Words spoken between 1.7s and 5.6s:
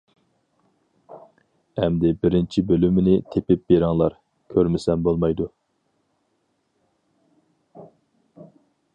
ئەمدى بىرىنچى بۆلۈمىنى تېپىپ بېرىڭلار، كۆرمىسەم بولمايدۇ.